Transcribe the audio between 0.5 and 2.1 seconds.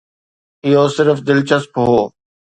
اهو صرف دلچسپ هو